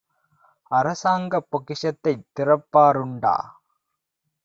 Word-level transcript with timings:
அரசாங்கப் 0.71 1.47
பொக்கிஷத்தைத் 1.51 2.25
திறப்பா 2.33 2.85
ருண்டா? 2.91 3.35